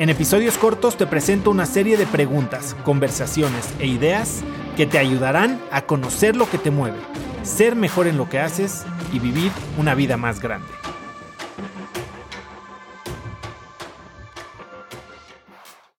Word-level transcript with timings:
En 0.00 0.08
episodios 0.08 0.56
cortos 0.56 0.96
te 0.96 1.06
presento 1.06 1.50
una 1.50 1.66
serie 1.66 1.98
de 1.98 2.06
preguntas, 2.06 2.74
conversaciones 2.84 3.68
e 3.80 3.86
ideas 3.86 4.42
que 4.74 4.86
te 4.86 4.96
ayudarán 4.96 5.60
a 5.70 5.84
conocer 5.84 6.36
lo 6.36 6.48
que 6.48 6.56
te 6.56 6.70
mueve, 6.70 6.96
ser 7.42 7.76
mejor 7.76 8.06
en 8.06 8.16
lo 8.16 8.26
que 8.26 8.38
haces 8.38 8.86
y 9.12 9.18
vivir 9.18 9.52
una 9.76 9.94
vida 9.94 10.16
más 10.16 10.40
grande. 10.40 10.68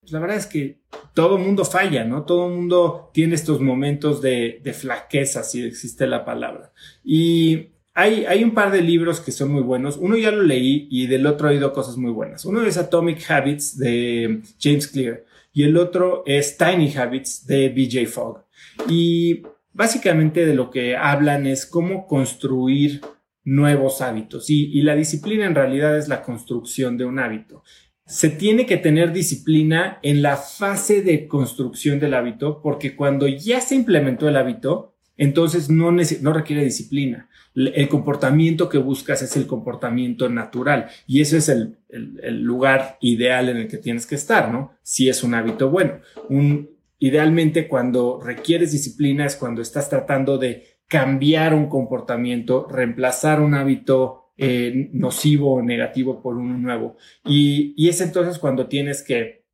La 0.09 0.17
verdad 0.17 0.37
es 0.37 0.47
que 0.47 0.79
todo 1.13 1.37
mundo 1.37 1.63
falla, 1.63 2.03
¿no? 2.03 2.23
Todo 2.23 2.49
mundo 2.49 3.11
tiene 3.13 3.35
estos 3.35 3.61
momentos 3.61 4.19
de, 4.19 4.61
flaqueza, 4.73 5.43
si 5.43 5.63
existe 5.63 6.07
la 6.07 6.25
palabra. 6.25 6.71
Y 7.03 7.70
hay, 7.93 8.25
hay, 8.25 8.43
un 8.43 8.53
par 8.53 8.71
de 8.71 8.81
libros 8.81 9.19
que 9.19 9.31
son 9.31 9.51
muy 9.51 9.61
buenos. 9.61 9.97
Uno 9.97 10.17
ya 10.17 10.31
lo 10.31 10.43
leí 10.43 10.87
y 10.89 11.07
del 11.07 11.25
otro 11.25 11.49
he 11.49 11.53
oído 11.53 11.73
cosas 11.73 11.97
muy 11.97 12.11
buenas. 12.11 12.45
Uno 12.45 12.63
es 12.63 12.77
Atomic 12.77 13.29
Habits 13.29 13.77
de 13.77 14.41
James 14.59 14.87
Clear 14.87 15.25
y 15.53 15.63
el 15.63 15.77
otro 15.77 16.23
es 16.25 16.57
Tiny 16.57 16.95
Habits 16.95 17.45
de 17.45 17.69
BJ 17.69 18.07
Fogg. 18.07 18.45
Y 18.87 19.43
básicamente 19.73 20.45
de 20.45 20.53
lo 20.53 20.69
que 20.69 20.95
hablan 20.95 21.45
es 21.47 21.65
cómo 21.65 22.07
construir 22.07 23.01
nuevos 23.43 24.01
hábitos. 24.01 24.49
Y, 24.49 24.81
la 24.81 24.95
disciplina 24.95 25.45
en 25.45 25.55
realidad 25.55 25.97
es 25.97 26.07
la 26.07 26.21
construcción 26.21 26.97
de 26.97 27.05
un 27.05 27.19
hábito. 27.19 27.63
Se 28.05 28.29
tiene 28.29 28.65
que 28.65 28.77
tener 28.77 29.13
disciplina 29.13 29.99
en 30.03 30.21
la 30.21 30.35
fase 30.35 31.01
de 31.01 31.27
construcción 31.27 31.99
del 31.99 32.13
hábito 32.13 32.61
porque 32.61 32.95
cuando 32.95 33.27
ya 33.27 33.61
se 33.61 33.75
implementó 33.75 34.27
el 34.27 34.35
hábito, 34.35 34.90
entonces 35.17 35.69
no, 35.69 35.91
no 35.91 36.33
requiere 36.33 36.63
disciplina. 36.63 37.29
El 37.53 37.89
comportamiento 37.89 38.69
que 38.69 38.77
buscas 38.77 39.21
es 39.21 39.35
el 39.35 39.45
comportamiento 39.45 40.29
natural 40.29 40.87
y 41.05 41.19
ese 41.19 41.37
es 41.37 41.49
el, 41.49 41.77
el, 41.89 42.41
lugar 42.41 42.97
ideal 43.01 43.49
en 43.49 43.57
el 43.57 43.67
que 43.67 43.77
tienes 43.77 44.07
que 44.07 44.15
estar, 44.15 44.51
¿no? 44.51 44.71
Si 44.83 45.09
es 45.09 45.21
un 45.21 45.33
hábito 45.33 45.69
bueno. 45.69 45.99
Un, 46.29 46.69
Idealmente 47.03 47.67
cuando 47.67 48.21
requieres 48.21 48.73
disciplina 48.73 49.25
es 49.25 49.35
cuando 49.35 49.63
estás 49.63 49.89
tratando 49.89 50.37
de 50.37 50.77
cambiar 50.87 51.55
un 51.55 51.67
comportamiento, 51.67 52.67
reemplazar 52.69 53.41
un 53.41 53.55
hábito 53.55 54.33
eh, 54.37 54.87
nocivo 54.93 55.55
o 55.55 55.63
negativo 55.63 56.21
por 56.21 56.37
uno 56.37 56.55
nuevo. 56.59 56.97
Y, 57.25 57.73
y, 57.75 57.89
es 57.89 58.01
entonces 58.01 58.37
cuando 58.37 58.67
tienes 58.67 59.01
que, 59.01 59.45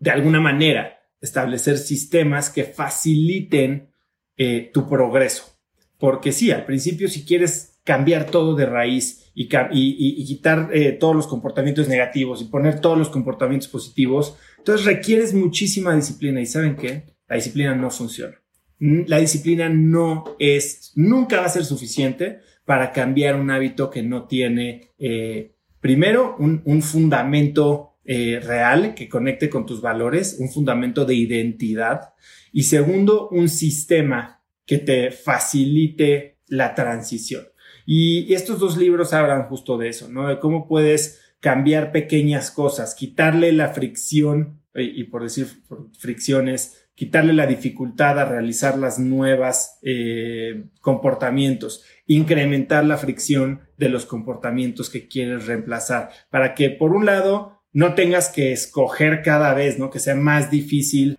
de 0.00 0.10
alguna 0.10 0.40
manera, 0.40 0.98
establecer 1.20 1.78
sistemas 1.78 2.50
que 2.50 2.64
faciliten 2.64 3.91
eh, 4.36 4.70
tu 4.72 4.88
progreso. 4.88 5.44
Porque 5.98 6.32
sí, 6.32 6.50
al 6.50 6.64
principio 6.64 7.08
si 7.08 7.24
quieres 7.24 7.80
cambiar 7.84 8.26
todo 8.26 8.54
de 8.54 8.66
raíz 8.66 9.30
y, 9.34 9.48
quitar 10.24 10.70
eh, 10.72 10.92
todos 10.92 11.16
los 11.16 11.26
comportamientos 11.26 11.88
negativos 11.88 12.40
y 12.42 12.46
poner 12.46 12.80
todos 12.80 12.98
los 12.98 13.08
comportamientos 13.08 13.68
positivos, 13.68 14.36
entonces 14.58 14.86
requieres 14.86 15.34
muchísima 15.34 15.94
disciplina 15.94 16.40
y 16.40 16.46
¿saben 16.46 16.76
qué? 16.76 17.04
La 17.28 17.36
disciplina 17.36 17.74
no 17.74 17.90
funciona. 17.90 18.40
La 18.78 19.18
disciplina 19.18 19.68
no 19.68 20.24
es, 20.38 20.92
nunca 20.96 21.40
va 21.40 21.46
a 21.46 21.50
ser 21.50 21.64
suficiente 21.64 22.40
para 22.64 22.92
cambiar 22.92 23.36
un 23.36 23.50
hábito 23.50 23.90
que 23.90 24.02
no 24.02 24.24
tiene, 24.24 24.90
eh, 24.98 25.54
primero, 25.80 26.36
un, 26.38 26.82
fundamento 26.82 27.91
eh, 28.04 28.40
real 28.42 28.94
que 28.94 29.08
conecte 29.08 29.48
con 29.48 29.66
tus 29.66 29.80
valores, 29.80 30.36
un 30.38 30.50
fundamento 30.50 31.04
de 31.04 31.14
identidad 31.14 32.14
y 32.52 32.64
segundo, 32.64 33.28
un 33.28 33.48
sistema 33.48 34.42
que 34.66 34.78
te 34.78 35.10
facilite 35.10 36.38
la 36.46 36.74
transición. 36.74 37.46
Y 37.86 38.32
estos 38.34 38.58
dos 38.58 38.76
libros 38.76 39.12
hablan 39.12 39.48
justo 39.48 39.78
de 39.78 39.88
eso, 39.88 40.08
¿no? 40.08 40.28
De 40.28 40.38
cómo 40.38 40.68
puedes 40.68 41.20
cambiar 41.40 41.90
pequeñas 41.90 42.50
cosas, 42.50 42.94
quitarle 42.94 43.52
la 43.52 43.70
fricción, 43.70 44.60
y 44.74 45.04
por 45.04 45.22
decir 45.22 45.48
fricciones, 45.98 46.88
quitarle 46.94 47.32
la 47.32 47.46
dificultad 47.46 48.18
a 48.18 48.24
realizar 48.24 48.78
las 48.78 48.98
nuevas 48.98 49.78
eh, 49.82 50.66
comportamientos, 50.80 51.84
incrementar 52.06 52.84
la 52.84 52.96
fricción 52.96 53.62
de 53.76 53.88
los 53.88 54.06
comportamientos 54.06 54.90
que 54.90 55.08
quieres 55.08 55.46
reemplazar, 55.46 56.10
para 56.30 56.54
que 56.54 56.70
por 56.70 56.92
un 56.92 57.06
lado 57.06 57.61
no 57.72 57.94
tengas 57.94 58.28
que 58.28 58.52
escoger 58.52 59.22
cada 59.22 59.54
vez, 59.54 59.78
¿no? 59.78 59.90
Que 59.90 59.98
sea 59.98 60.14
más 60.14 60.50
difícil 60.50 61.18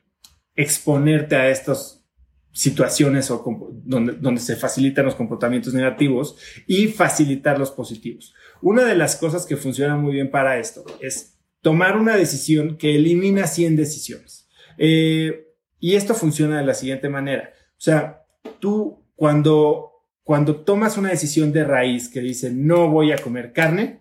exponerte 0.56 1.36
a 1.36 1.50
estas 1.50 2.04
situaciones 2.52 3.32
o 3.32 3.44
donde, 3.84 4.14
donde 4.14 4.40
se 4.40 4.56
facilitan 4.56 5.06
los 5.06 5.16
comportamientos 5.16 5.74
negativos 5.74 6.38
y 6.68 6.88
facilitar 6.88 7.58
los 7.58 7.72
positivos. 7.72 8.34
Una 8.62 8.86
de 8.86 8.96
las 8.96 9.16
cosas 9.16 9.46
que 9.46 9.58
funciona 9.58 9.98
muy 9.98 10.14
bien 10.14 10.30
para 10.30 10.60
esto 10.60 10.86
es 11.02 11.40
tomar 11.62 11.98
una 11.98 12.16
decisión 12.16 12.78
que 12.78 12.96
elimina 12.96 13.48
100 13.48 13.76
decisiones. 13.76 14.48
Eh, 14.78 15.48
y 15.80 15.96
esto 15.96 16.14
funciona 16.14 16.60
de 16.60 16.66
la 16.66 16.76
siguiente 16.76 17.10
manera. 17.10 17.52
O 17.72 17.82
sea, 17.82 18.24
tú 18.60 19.04
cuando, 19.16 19.92
cuando 20.24 20.58
tomas 20.58 20.98
una 20.98 21.10
decisión 21.10 21.52
de 21.52 21.64
raíz 21.64 22.10
que 22.10 22.22
dice 22.22 22.52
no 22.52 22.90
voy 22.90 23.12
a 23.12 23.18
comer 23.18 23.52
carne 23.52 24.00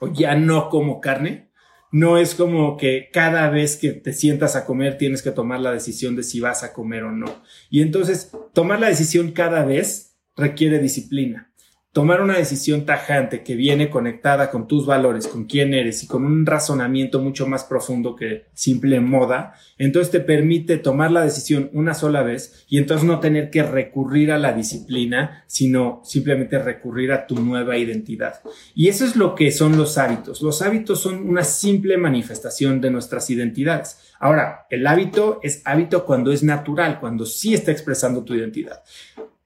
o 0.00 0.12
ya 0.12 0.34
no 0.34 0.68
como 0.68 1.00
carne, 1.00 1.47
no 1.90 2.18
es 2.18 2.34
como 2.34 2.76
que 2.76 3.08
cada 3.12 3.48
vez 3.50 3.76
que 3.76 3.92
te 3.92 4.12
sientas 4.12 4.56
a 4.56 4.64
comer 4.64 4.98
tienes 4.98 5.22
que 5.22 5.30
tomar 5.30 5.60
la 5.60 5.72
decisión 5.72 6.16
de 6.16 6.22
si 6.22 6.40
vas 6.40 6.62
a 6.62 6.72
comer 6.72 7.04
o 7.04 7.12
no. 7.12 7.42
Y 7.70 7.82
entonces 7.82 8.30
tomar 8.52 8.80
la 8.80 8.88
decisión 8.88 9.32
cada 9.32 9.64
vez 9.64 10.16
requiere 10.36 10.78
disciplina 10.78 11.48
tomar 11.98 12.22
una 12.22 12.38
decisión 12.38 12.86
tajante 12.86 13.42
que 13.42 13.56
viene 13.56 13.90
conectada 13.90 14.52
con 14.52 14.68
tus 14.68 14.86
valores, 14.86 15.26
con 15.26 15.46
quién 15.46 15.74
eres 15.74 16.04
y 16.04 16.06
con 16.06 16.24
un 16.24 16.46
razonamiento 16.46 17.18
mucho 17.18 17.48
más 17.48 17.64
profundo 17.64 18.14
que 18.14 18.44
simple 18.54 19.00
moda, 19.00 19.54
entonces 19.78 20.12
te 20.12 20.20
permite 20.20 20.76
tomar 20.76 21.10
la 21.10 21.24
decisión 21.24 21.70
una 21.72 21.94
sola 21.94 22.22
vez 22.22 22.64
y 22.68 22.78
entonces 22.78 23.04
no 23.04 23.18
tener 23.18 23.50
que 23.50 23.64
recurrir 23.64 24.30
a 24.30 24.38
la 24.38 24.52
disciplina, 24.52 25.42
sino 25.48 26.00
simplemente 26.04 26.60
recurrir 26.60 27.10
a 27.10 27.26
tu 27.26 27.34
nueva 27.34 27.76
identidad. 27.76 28.42
Y 28.76 28.86
eso 28.86 29.04
es 29.04 29.16
lo 29.16 29.34
que 29.34 29.50
son 29.50 29.76
los 29.76 29.98
hábitos. 29.98 30.40
Los 30.40 30.62
hábitos 30.62 31.00
son 31.00 31.28
una 31.28 31.42
simple 31.42 31.96
manifestación 31.96 32.80
de 32.80 32.92
nuestras 32.92 33.28
identidades. 33.28 34.14
Ahora, 34.20 34.68
el 34.70 34.86
hábito 34.86 35.40
es 35.42 35.62
hábito 35.64 36.04
cuando 36.04 36.30
es 36.30 36.44
natural, 36.44 37.00
cuando 37.00 37.26
sí 37.26 37.54
está 37.54 37.72
expresando 37.72 38.22
tu 38.22 38.34
identidad 38.34 38.84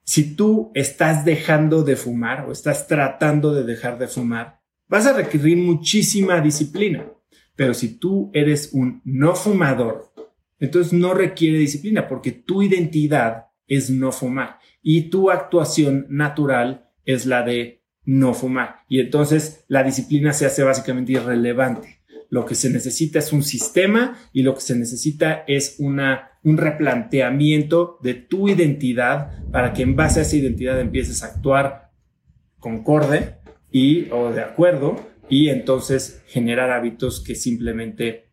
si 0.04 0.34
tú 0.34 0.70
estás 0.74 1.24
dejando 1.24 1.82
de 1.82 1.96
fumar 1.96 2.46
o 2.46 2.52
estás 2.52 2.86
tratando 2.86 3.54
de 3.54 3.64
dejar 3.64 3.98
de 3.98 4.08
fumar, 4.08 4.60
vas 4.88 5.06
a 5.06 5.12
requerir 5.12 5.58
muchísima 5.58 6.40
disciplina. 6.40 7.06
Pero 7.56 7.74
si 7.74 7.98
tú 7.98 8.30
eres 8.32 8.70
un 8.72 9.00
no 9.04 9.34
fumador, 9.34 10.12
entonces 10.58 10.92
no 10.92 11.14
requiere 11.14 11.58
disciplina 11.58 12.08
porque 12.08 12.32
tu 12.32 12.62
identidad 12.62 13.46
es 13.66 13.90
no 13.90 14.12
fumar 14.12 14.58
y 14.82 15.10
tu 15.10 15.30
actuación 15.30 16.06
natural 16.08 16.90
es 17.04 17.26
la 17.26 17.42
de 17.42 17.82
no 18.04 18.34
fumar. 18.34 18.80
Y 18.88 19.00
entonces 19.00 19.64
la 19.68 19.82
disciplina 19.82 20.32
se 20.32 20.46
hace 20.46 20.62
básicamente 20.62 21.12
irrelevante. 21.12 22.00
Lo 22.28 22.46
que 22.46 22.54
se 22.54 22.70
necesita 22.70 23.18
es 23.18 23.32
un 23.32 23.42
sistema 23.42 24.18
y 24.32 24.42
lo 24.42 24.54
que 24.54 24.62
se 24.62 24.76
necesita 24.76 25.44
es 25.46 25.76
una, 25.78 26.31
un 26.44 26.56
replanteamiento 26.56 27.98
de 28.02 28.14
tu 28.14 28.48
identidad 28.48 29.42
para 29.50 29.72
que 29.72 29.82
en 29.82 29.96
base 29.96 30.20
a 30.20 30.22
esa 30.22 30.36
identidad 30.36 30.80
empieces 30.80 31.22
a 31.22 31.26
actuar 31.26 31.90
concorde 32.58 33.36
y 33.70 34.10
o 34.10 34.32
de 34.32 34.42
acuerdo 34.42 34.96
y 35.28 35.48
entonces 35.48 36.22
generar 36.26 36.70
hábitos 36.70 37.22
que 37.22 37.34
simplemente 37.34 38.32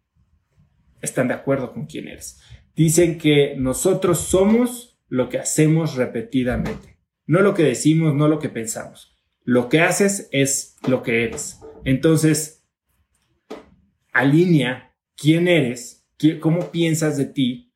están 1.01 1.27
de 1.27 1.35
acuerdo 1.35 1.71
con 1.71 1.85
quién 1.85 2.07
eres. 2.07 2.41
Dicen 2.75 3.17
que 3.17 3.55
nosotros 3.57 4.19
somos 4.19 4.99
lo 5.07 5.29
que 5.29 5.39
hacemos 5.39 5.95
repetidamente, 5.95 6.97
no 7.25 7.41
lo 7.41 7.53
que 7.53 7.63
decimos, 7.63 8.13
no 8.15 8.27
lo 8.27 8.39
que 8.39 8.49
pensamos. 8.49 9.15
Lo 9.43 9.69
que 9.69 9.81
haces 9.81 10.29
es 10.31 10.75
lo 10.87 11.01
que 11.01 11.23
eres. 11.23 11.59
Entonces, 11.83 12.67
alinea 14.11 14.93
quién 15.15 15.47
eres, 15.47 16.07
cómo 16.39 16.71
piensas 16.71 17.17
de 17.17 17.25
ti 17.25 17.68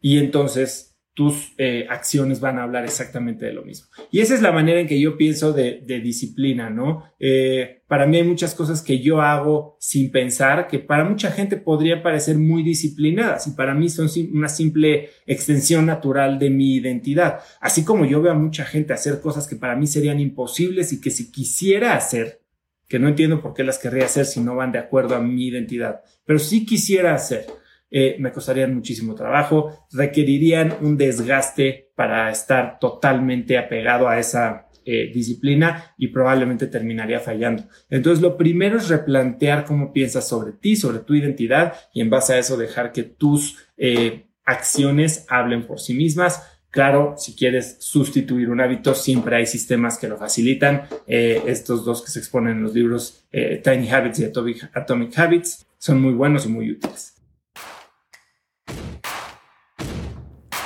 y 0.00 0.18
entonces 0.18 0.96
tus 1.16 1.54
eh, 1.56 1.86
acciones 1.88 2.40
van 2.40 2.58
a 2.58 2.64
hablar 2.64 2.84
exactamente 2.84 3.46
de 3.46 3.54
lo 3.54 3.64
mismo. 3.64 3.88
Y 4.10 4.20
esa 4.20 4.34
es 4.34 4.42
la 4.42 4.52
manera 4.52 4.80
en 4.80 4.86
que 4.86 5.00
yo 5.00 5.16
pienso 5.16 5.54
de, 5.54 5.80
disciplina, 6.04 6.68
¿no? 6.68 7.04
Eh, 7.18 7.82
para 7.88 8.06
mí 8.06 8.18
hay 8.18 8.22
muchas 8.22 8.54
cosas 8.54 8.82
que 8.82 9.00
yo 9.00 9.22
hago 9.22 9.78
sin 9.80 10.10
pensar 10.10 10.68
que 10.68 10.78
para 10.78 11.04
mucha 11.04 11.30
gente 11.30 11.56
podría 11.56 12.02
parecer 12.02 12.36
muy 12.36 12.62
disciplinadas 12.62 13.46
y 13.46 13.52
para 13.52 13.72
mí 13.72 13.88
son 13.88 14.10
una 14.30 14.50
simple 14.50 15.08
extensión 15.26 15.86
natural 15.86 16.38
de 16.38 16.50
mi 16.50 16.74
identidad. 16.74 17.40
Así 17.62 17.82
como 17.82 18.04
yo 18.04 18.20
veo 18.20 18.32
a 18.32 18.38
mucha 18.38 18.66
gente 18.66 18.92
hacer 18.92 19.22
cosas 19.22 19.48
que 19.48 19.56
para 19.56 19.74
mí 19.74 19.86
serían 19.86 20.20
imposibles 20.20 20.92
y 20.92 21.00
que 21.00 21.10
si 21.10 21.32
quisiera 21.32 21.96
hacer, 21.96 22.42
que 22.88 22.98
no 22.98 23.08
entiendo 23.08 23.40
por 23.40 23.54
qué 23.54 23.64
las 23.64 23.78
querría 23.78 24.04
hacer 24.04 24.26
si 24.26 24.40
no 24.40 24.54
van 24.54 24.70
de 24.70 24.80
acuerdo 24.80 25.16
a 25.16 25.20
mi 25.20 25.46
identidad, 25.46 26.02
pero 26.26 26.38
si 26.38 26.66
quisiera 26.66 27.14
hacer 27.14 27.46
eh, 27.90 28.16
me 28.18 28.32
costarían 28.32 28.74
muchísimo 28.74 29.14
trabajo, 29.14 29.86
requerirían 29.92 30.76
un 30.80 30.96
desgaste 30.96 31.92
para 31.94 32.30
estar 32.30 32.78
totalmente 32.80 33.58
apegado 33.58 34.08
a 34.08 34.18
esa 34.18 34.68
eh, 34.84 35.10
disciplina 35.12 35.94
y 35.96 36.08
probablemente 36.08 36.66
terminaría 36.66 37.20
fallando. 37.20 37.64
Entonces, 37.88 38.22
lo 38.22 38.36
primero 38.36 38.78
es 38.78 38.88
replantear 38.88 39.64
cómo 39.64 39.92
piensas 39.92 40.28
sobre 40.28 40.52
ti, 40.52 40.76
sobre 40.76 40.98
tu 41.00 41.14
identidad 41.14 41.74
y 41.92 42.00
en 42.00 42.10
base 42.10 42.34
a 42.34 42.38
eso 42.38 42.56
dejar 42.56 42.92
que 42.92 43.04
tus 43.04 43.56
eh, 43.76 44.26
acciones 44.44 45.24
hablen 45.28 45.64
por 45.66 45.80
sí 45.80 45.94
mismas. 45.94 46.42
Claro, 46.70 47.14
si 47.16 47.34
quieres 47.34 47.78
sustituir 47.80 48.50
un 48.50 48.60
hábito, 48.60 48.94
siempre 48.94 49.36
hay 49.36 49.46
sistemas 49.46 49.96
que 49.96 50.08
lo 50.08 50.18
facilitan. 50.18 50.82
estos 51.06 51.84
dos 51.84 52.02
que 52.02 52.10
se 52.10 52.18
exponen 52.18 52.58
en 52.58 52.62
los 52.64 52.74
libros 52.74 53.26
Tiny 53.30 53.88
Habits 53.88 54.18
y 54.18 54.24
Atomic 54.74 55.18
Habits 55.18 55.66
son 55.78 56.02
muy 56.02 56.12
buenos 56.12 56.44
y 56.44 56.50
muy 56.50 56.70
útiles. 56.70 57.15